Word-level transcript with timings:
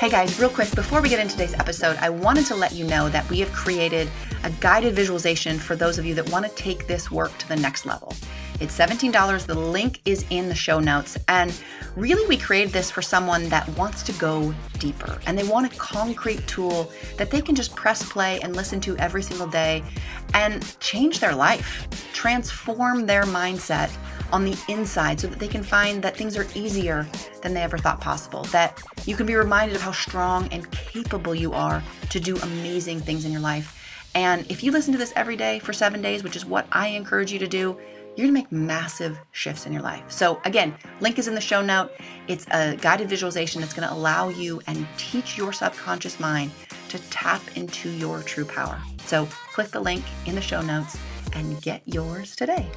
Hey 0.00 0.08
guys, 0.08 0.40
real 0.40 0.48
quick, 0.48 0.74
before 0.74 1.02
we 1.02 1.10
get 1.10 1.20
into 1.20 1.32
today's 1.32 1.52
episode, 1.52 1.98
I 1.98 2.08
wanted 2.08 2.46
to 2.46 2.54
let 2.54 2.72
you 2.72 2.86
know 2.86 3.10
that 3.10 3.28
we 3.28 3.38
have 3.40 3.52
created 3.52 4.08
a 4.44 4.50
guided 4.52 4.94
visualization 4.94 5.58
for 5.58 5.76
those 5.76 5.98
of 5.98 6.06
you 6.06 6.14
that 6.14 6.30
want 6.30 6.46
to 6.46 6.54
take 6.54 6.86
this 6.86 7.10
work 7.10 7.36
to 7.36 7.46
the 7.46 7.56
next 7.56 7.84
level. 7.84 8.14
It's 8.60 8.78
$17. 8.78 9.44
The 9.44 9.54
link 9.54 10.00
is 10.06 10.24
in 10.30 10.48
the 10.48 10.54
show 10.54 10.80
notes. 10.80 11.18
And 11.28 11.52
really, 11.96 12.26
we 12.26 12.38
created 12.38 12.72
this 12.72 12.90
for 12.90 13.02
someone 13.02 13.50
that 13.50 13.68
wants 13.76 14.02
to 14.04 14.12
go 14.12 14.54
deeper 14.78 15.20
and 15.26 15.36
they 15.36 15.44
want 15.44 15.70
a 15.70 15.76
concrete 15.76 16.46
tool 16.46 16.90
that 17.18 17.30
they 17.30 17.42
can 17.42 17.54
just 17.54 17.76
press 17.76 18.02
play 18.10 18.40
and 18.40 18.56
listen 18.56 18.80
to 18.80 18.96
every 18.96 19.22
single 19.22 19.48
day 19.48 19.84
and 20.32 20.78
change 20.80 21.20
their 21.20 21.34
life, 21.34 21.86
transform 22.14 23.04
their 23.04 23.24
mindset 23.24 23.94
on 24.32 24.44
the 24.44 24.56
inside 24.68 25.20
so 25.20 25.26
that 25.26 25.38
they 25.38 25.48
can 25.48 25.62
find 25.62 26.02
that 26.02 26.16
things 26.16 26.36
are 26.36 26.46
easier 26.54 27.06
than 27.42 27.54
they 27.54 27.62
ever 27.62 27.78
thought 27.78 28.00
possible. 28.00 28.44
That 28.44 28.82
you 29.06 29.16
can 29.16 29.26
be 29.26 29.34
reminded 29.34 29.76
of 29.76 29.82
how 29.82 29.92
strong 29.92 30.48
and 30.52 30.70
capable 30.70 31.34
you 31.34 31.52
are 31.52 31.82
to 32.10 32.20
do 32.20 32.36
amazing 32.38 33.00
things 33.00 33.24
in 33.24 33.32
your 33.32 33.40
life. 33.40 33.76
And 34.14 34.50
if 34.50 34.64
you 34.64 34.72
listen 34.72 34.92
to 34.92 34.98
this 34.98 35.12
every 35.14 35.36
day 35.36 35.58
for 35.58 35.72
seven 35.72 36.02
days, 36.02 36.22
which 36.22 36.36
is 36.36 36.44
what 36.44 36.66
I 36.72 36.88
encourage 36.88 37.32
you 37.32 37.38
to 37.38 37.46
do, 37.46 37.78
you're 38.16 38.26
gonna 38.26 38.32
make 38.32 38.50
massive 38.50 39.18
shifts 39.30 39.66
in 39.66 39.72
your 39.72 39.82
life. 39.82 40.10
So, 40.10 40.40
again, 40.44 40.74
link 41.00 41.18
is 41.18 41.28
in 41.28 41.34
the 41.34 41.40
show 41.40 41.62
note. 41.62 41.92
It's 42.26 42.46
a 42.50 42.76
guided 42.76 43.08
visualization 43.08 43.60
that's 43.60 43.72
gonna 43.72 43.92
allow 43.92 44.28
you 44.28 44.60
and 44.66 44.86
teach 44.98 45.38
your 45.38 45.52
subconscious 45.52 46.18
mind 46.18 46.50
to 46.88 46.98
tap 47.10 47.40
into 47.56 47.88
your 47.88 48.20
true 48.22 48.44
power. 48.44 48.80
So, 49.06 49.26
click 49.52 49.68
the 49.68 49.80
link 49.80 50.04
in 50.26 50.34
the 50.34 50.40
show 50.40 50.60
notes 50.60 50.98
and 51.34 51.62
get 51.62 51.82
yours 51.86 52.34
today. 52.34 52.68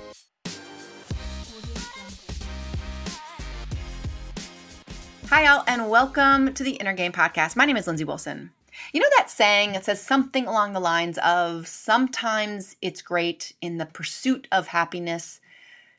Hi, 5.36 5.48
all, 5.48 5.64
and 5.66 5.90
welcome 5.90 6.54
to 6.54 6.64
the 6.64 6.74
Inner 6.74 6.94
Game 6.94 7.12
Podcast. 7.12 7.56
My 7.56 7.66
name 7.66 7.76
is 7.76 7.88
Lindsey 7.88 8.04
Wilson. 8.04 8.52
You 8.94 9.02
know 9.02 9.10
that 9.18 9.32
saying 9.32 9.72
that 9.72 9.84
says 9.84 10.00
something 10.00 10.46
along 10.46 10.74
the 10.74 10.80
lines 10.80 11.18
of 11.24 11.68
sometimes 11.68 12.76
it's 12.84 13.02
great 13.02 13.54
in 13.60 13.80
the 13.80 13.88
pursuit 13.88 14.48
of 14.52 14.68
happiness 14.68 15.42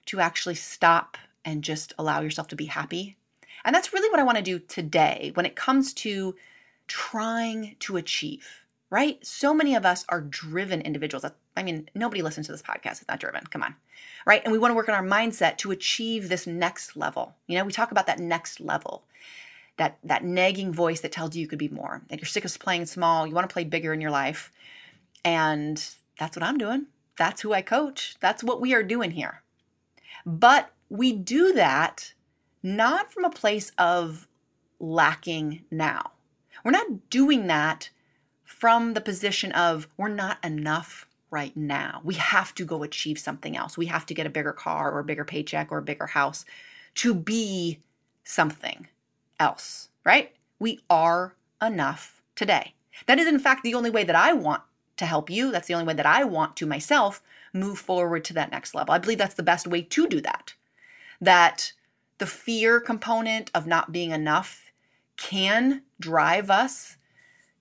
to 0.06 0.20
actually 0.20 0.54
stop 0.54 1.18
and 1.44 1.64
just 1.64 1.92
allow 1.98 2.20
yourself 2.20 2.46
to 2.46 2.54
be 2.54 2.66
happy? 2.66 3.16
And 3.64 3.74
that's 3.74 3.92
really 3.92 4.08
what 4.08 4.20
I 4.20 4.22
want 4.22 4.38
to 4.38 4.42
do 4.44 4.60
today 4.60 5.32
when 5.34 5.46
it 5.46 5.56
comes 5.56 5.92
to 5.94 6.36
trying 6.86 7.74
to 7.80 7.96
achieve 7.96 8.64
right? 8.94 9.26
So 9.26 9.52
many 9.52 9.74
of 9.74 9.84
us 9.84 10.04
are 10.08 10.20
driven 10.20 10.80
individuals. 10.80 11.24
I 11.56 11.62
mean, 11.62 11.88
nobody 11.94 12.22
listens 12.22 12.46
to 12.46 12.52
this 12.52 12.62
podcast 12.62 13.02
is 13.02 13.08
not 13.08 13.20
driven. 13.20 13.44
Come 13.46 13.62
on, 13.62 13.76
right? 14.26 14.42
And 14.44 14.52
we 14.52 14.58
want 14.58 14.72
to 14.72 14.74
work 14.74 14.88
on 14.88 14.94
our 14.94 15.04
mindset 15.04 15.56
to 15.58 15.70
achieve 15.70 16.28
this 16.28 16.46
next 16.46 16.96
level. 16.96 17.34
You 17.46 17.58
know, 17.58 17.64
we 17.64 17.72
talk 17.72 17.90
about 17.90 18.06
that 18.06 18.18
next 18.18 18.60
level, 18.60 19.04
that 19.76 19.98
that 20.02 20.24
nagging 20.24 20.72
voice 20.72 21.00
that 21.00 21.12
tells 21.12 21.34
you 21.34 21.42
you 21.42 21.48
could 21.48 21.58
be 21.58 21.68
more, 21.68 22.02
that 22.08 22.18
you're 22.18 22.26
sick 22.26 22.44
of 22.44 22.58
playing 22.58 22.86
small. 22.86 23.26
You 23.26 23.34
want 23.34 23.48
to 23.48 23.52
play 23.52 23.64
bigger 23.64 23.92
in 23.92 24.00
your 24.00 24.10
life, 24.10 24.50
and 25.24 25.84
that's 26.18 26.36
what 26.36 26.44
I'm 26.44 26.58
doing. 26.58 26.86
That's 27.16 27.42
who 27.42 27.52
I 27.52 27.62
coach. 27.62 28.16
That's 28.20 28.42
what 28.42 28.60
we 28.60 28.74
are 28.74 28.82
doing 28.82 29.12
here. 29.12 29.42
But 30.26 30.70
we 30.88 31.12
do 31.12 31.52
that 31.52 32.14
not 32.62 33.12
from 33.12 33.24
a 33.24 33.30
place 33.30 33.70
of 33.78 34.26
lacking 34.80 35.64
now. 35.70 36.12
We're 36.64 36.72
not 36.72 37.10
doing 37.10 37.46
that 37.46 37.90
from 38.44 38.94
the 38.94 39.00
position 39.00 39.52
of 39.52 39.86
we're 39.96 40.08
not 40.08 40.42
enough 40.44 41.06
right 41.34 41.56
now. 41.56 42.00
We 42.04 42.14
have 42.14 42.54
to 42.54 42.64
go 42.64 42.84
achieve 42.84 43.18
something 43.18 43.56
else. 43.56 43.76
We 43.76 43.86
have 43.86 44.06
to 44.06 44.14
get 44.14 44.24
a 44.24 44.30
bigger 44.30 44.52
car 44.52 44.92
or 44.92 45.00
a 45.00 45.04
bigger 45.04 45.24
paycheck 45.24 45.72
or 45.72 45.78
a 45.78 45.82
bigger 45.82 46.06
house 46.06 46.44
to 46.94 47.12
be 47.12 47.80
something 48.22 48.86
else, 49.40 49.88
right? 50.04 50.32
We 50.60 50.78
are 50.88 51.34
enough 51.60 52.22
today. 52.36 52.74
That 53.06 53.18
is, 53.18 53.26
in 53.26 53.40
fact, 53.40 53.64
the 53.64 53.74
only 53.74 53.90
way 53.90 54.04
that 54.04 54.14
I 54.14 54.32
want 54.32 54.62
to 54.96 55.06
help 55.06 55.28
you. 55.28 55.50
That's 55.50 55.66
the 55.66 55.74
only 55.74 55.86
way 55.86 55.94
that 55.94 56.06
I 56.06 56.22
want 56.22 56.54
to 56.58 56.66
myself 56.66 57.20
move 57.52 57.80
forward 57.80 58.24
to 58.26 58.34
that 58.34 58.52
next 58.52 58.72
level. 58.72 58.94
I 58.94 58.98
believe 58.98 59.18
that's 59.18 59.34
the 59.34 59.42
best 59.42 59.66
way 59.66 59.82
to 59.82 60.06
do 60.06 60.20
that. 60.20 60.54
That 61.20 61.72
the 62.18 62.26
fear 62.26 62.78
component 62.78 63.50
of 63.54 63.66
not 63.66 63.90
being 63.90 64.12
enough 64.12 64.70
can 65.16 65.82
drive 65.98 66.48
us 66.48 66.96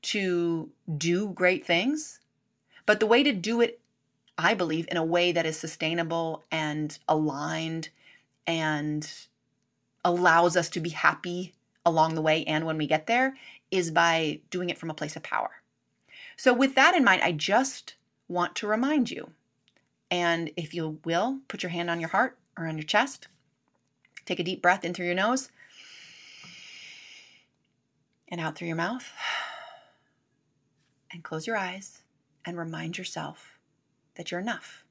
to 0.03 0.69
do 0.95 1.29
great 1.29 1.65
things. 1.65 2.19
But 2.85 2.99
the 2.99 3.05
way 3.05 3.23
to 3.23 3.31
do 3.31 3.61
it, 3.61 3.79
I 4.37 4.53
believe, 4.53 4.87
in 4.89 4.97
a 4.97 5.05
way 5.05 5.31
that 5.31 5.45
is 5.45 5.59
sustainable 5.59 6.43
and 6.51 6.97
aligned 7.07 7.89
and 8.45 9.09
allows 10.03 10.57
us 10.57 10.69
to 10.69 10.79
be 10.79 10.89
happy 10.89 11.53
along 11.85 12.15
the 12.15 12.21
way 12.21 12.43
and 12.45 12.65
when 12.65 12.77
we 12.77 12.87
get 12.87 13.07
there 13.07 13.35
is 13.71 13.91
by 13.91 14.39
doing 14.49 14.69
it 14.69 14.77
from 14.77 14.89
a 14.89 14.93
place 14.93 15.15
of 15.15 15.23
power. 15.23 15.51
So, 16.35 16.53
with 16.53 16.75
that 16.75 16.95
in 16.95 17.03
mind, 17.03 17.21
I 17.21 17.31
just 17.31 17.95
want 18.27 18.55
to 18.55 18.67
remind 18.67 19.11
you, 19.11 19.31
and 20.09 20.51
if 20.55 20.73
you 20.73 20.99
will, 21.05 21.39
put 21.47 21.63
your 21.63 21.69
hand 21.69 21.89
on 21.89 21.99
your 21.99 22.09
heart 22.09 22.37
or 22.57 22.67
on 22.67 22.77
your 22.77 22.85
chest. 22.85 23.27
Take 24.25 24.39
a 24.39 24.43
deep 24.43 24.61
breath 24.61 24.85
in 24.85 24.93
through 24.93 25.05
your 25.05 25.15
nose 25.15 25.49
and 28.29 28.39
out 28.39 28.55
through 28.55 28.67
your 28.67 28.77
mouth 28.77 29.11
and 31.11 31.23
close 31.23 31.45
your 31.45 31.57
eyes 31.57 32.02
and 32.45 32.57
remind 32.57 32.97
yourself 32.97 33.59
that 34.15 34.31
you're 34.31 34.39
enough. 34.39 34.83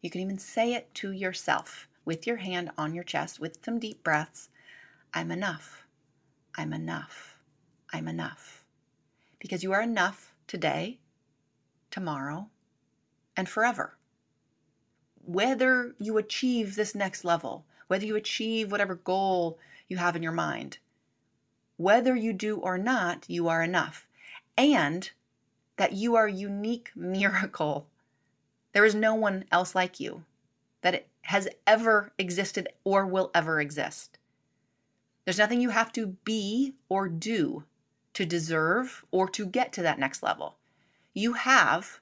You 0.00 0.10
can 0.10 0.20
even 0.20 0.38
say 0.38 0.74
it 0.74 0.94
to 0.94 1.12
yourself 1.12 1.88
with 2.04 2.26
your 2.26 2.36
hand 2.36 2.70
on 2.78 2.94
your 2.94 3.04
chest 3.04 3.40
with 3.40 3.58
some 3.64 3.78
deep 3.78 4.02
breaths 4.02 4.48
I'm 5.14 5.30
enough. 5.30 5.86
I'm 6.56 6.72
enough. 6.72 7.38
I'm 7.92 8.08
enough. 8.08 8.64
Because 9.38 9.62
you 9.62 9.72
are 9.72 9.80
enough 9.80 10.34
today, 10.46 10.98
tomorrow, 11.90 12.48
and 13.36 13.48
forever. 13.48 13.96
Whether 15.24 15.94
you 15.98 16.18
achieve 16.18 16.74
this 16.74 16.94
next 16.94 17.24
level, 17.24 17.64
whether 17.86 18.04
you 18.04 18.16
achieve 18.16 18.70
whatever 18.70 18.96
goal 18.96 19.58
you 19.88 19.96
have 19.96 20.14
in 20.14 20.22
your 20.22 20.32
mind, 20.32 20.78
whether 21.76 22.14
you 22.14 22.32
do 22.32 22.56
or 22.56 22.76
not, 22.76 23.24
you 23.28 23.48
are 23.48 23.62
enough. 23.62 24.06
And 24.56 25.10
that 25.78 25.94
you 25.94 26.14
are 26.16 26.26
a 26.26 26.32
unique 26.32 26.90
miracle. 26.94 27.86
There 28.72 28.84
is 28.84 28.94
no 28.94 29.14
one 29.14 29.46
else 29.50 29.74
like 29.74 29.98
you 29.98 30.24
that 30.82 31.06
has 31.22 31.48
ever 31.66 32.12
existed 32.18 32.68
or 32.84 33.06
will 33.06 33.30
ever 33.34 33.60
exist. 33.60 34.18
There's 35.24 35.38
nothing 35.38 35.60
you 35.60 35.70
have 35.70 35.92
to 35.92 36.16
be 36.24 36.74
or 36.88 37.08
do 37.08 37.64
to 38.14 38.26
deserve 38.26 39.04
or 39.10 39.28
to 39.28 39.46
get 39.46 39.72
to 39.74 39.82
that 39.82 39.98
next 39.98 40.22
level. 40.22 40.56
You 41.14 41.34
have 41.34 42.00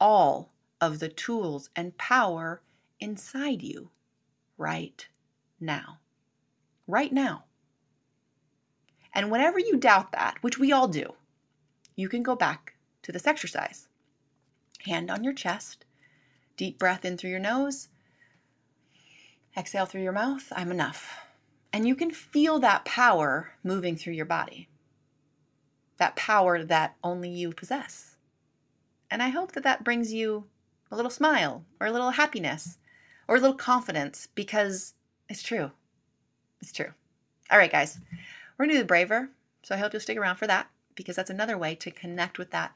all 0.00 0.50
of 0.80 0.98
the 0.98 1.08
tools 1.08 1.70
and 1.76 1.96
power 1.98 2.62
inside 3.00 3.62
you 3.62 3.90
right 4.56 5.06
now. 5.60 5.98
Right 6.86 7.12
now. 7.12 7.44
And 9.14 9.30
whenever 9.30 9.58
you 9.58 9.76
doubt 9.76 10.12
that, 10.12 10.38
which 10.40 10.58
we 10.58 10.72
all 10.72 10.88
do, 10.88 11.14
you 11.94 12.08
can 12.08 12.22
go 12.22 12.34
back 12.34 12.74
to 13.02 13.12
this 13.12 13.26
exercise. 13.26 13.88
Hand 14.84 15.10
on 15.10 15.24
your 15.24 15.32
chest, 15.32 15.84
deep 16.56 16.78
breath 16.78 17.04
in 17.04 17.16
through 17.16 17.30
your 17.30 17.38
nose, 17.38 17.88
exhale 19.56 19.86
through 19.86 20.02
your 20.02 20.12
mouth. 20.12 20.52
I'm 20.54 20.70
enough. 20.70 21.14
And 21.72 21.86
you 21.86 21.94
can 21.94 22.10
feel 22.10 22.58
that 22.58 22.84
power 22.84 23.52
moving 23.64 23.96
through 23.96 24.12
your 24.14 24.26
body, 24.26 24.68
that 25.96 26.16
power 26.16 26.62
that 26.64 26.96
only 27.02 27.30
you 27.30 27.52
possess. 27.52 28.16
And 29.10 29.22
I 29.22 29.28
hope 29.28 29.52
that 29.52 29.64
that 29.64 29.84
brings 29.84 30.12
you 30.12 30.44
a 30.90 30.96
little 30.96 31.10
smile 31.10 31.64
or 31.80 31.86
a 31.86 31.92
little 31.92 32.10
happiness 32.10 32.78
or 33.26 33.36
a 33.36 33.40
little 33.40 33.56
confidence 33.56 34.28
because 34.34 34.94
it's 35.28 35.42
true. 35.42 35.70
It's 36.60 36.72
true. 36.72 36.92
All 37.50 37.58
right, 37.58 37.72
guys, 37.72 37.98
we're 38.56 38.66
going 38.66 38.70
to 38.70 38.76
do 38.76 38.82
the 38.82 38.86
braver. 38.86 39.30
So 39.62 39.74
I 39.74 39.78
hope 39.78 39.92
you'll 39.92 40.00
stick 40.00 40.18
around 40.18 40.36
for 40.36 40.46
that 40.46 40.68
because 40.94 41.16
that's 41.16 41.30
another 41.30 41.56
way 41.56 41.74
to 41.76 41.90
connect 41.90 42.38
with 42.38 42.50
that 42.50 42.74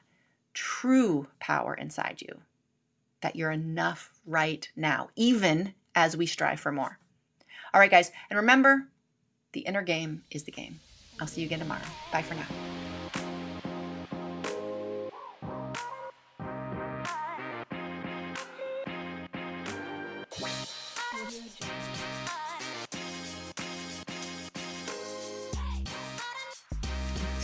true 0.57 1.27
power 1.39 1.75
inside 1.75 2.19
you 2.19 2.41
that 3.21 3.35
you're 3.35 3.51
enough 3.51 4.11
right 4.25 4.67
now, 4.75 5.09
even 5.15 5.75
as 5.93 6.17
we 6.17 6.25
strive 6.25 6.59
for 6.59 6.71
more. 6.71 6.97
All 7.73 7.79
right, 7.79 7.91
guys, 7.91 8.11
and 8.31 8.37
remember 8.37 8.87
the 9.51 9.61
inner 9.61 9.83
game 9.83 10.23
is 10.31 10.43
the 10.43 10.51
game. 10.51 10.79
I'll 11.21 11.27
see 11.27 11.41
you 11.41 11.47
again 11.47 11.59
tomorrow. 11.59 11.81
Bye 12.11 12.23
for 12.23 12.33
now. 12.33 12.47